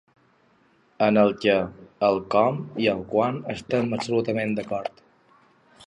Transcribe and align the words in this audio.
En 1.07 1.19
el 1.23 1.33
què, 1.43 1.57
el 2.07 2.17
com 2.37 2.57
i 2.85 2.89
el 2.95 3.05
quan 3.13 3.39
estem 3.57 3.95
absolutament 3.99 4.57
d’acord. 4.61 5.07